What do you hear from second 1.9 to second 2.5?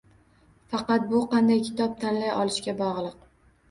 tanlay